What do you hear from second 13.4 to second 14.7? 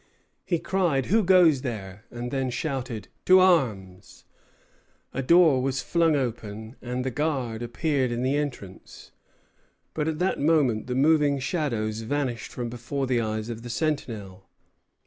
of the sentinel.